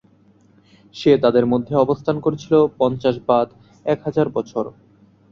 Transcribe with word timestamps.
সে 0.95 1.11
তাদের 1.17 1.45
মধ্যে 1.45 1.73
অবস্থান 1.75 2.15
করেছিল 2.19 2.53
পঞ্চাশ 2.79 3.15
বাদ 3.27 3.47
এক 3.85 3.99
হাজার 4.05 4.27
বছর। 4.29 4.65